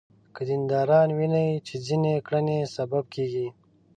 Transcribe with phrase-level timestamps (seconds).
[0.35, 3.47] که دینداران ویني چې ځینې کړنې سبب کېږي.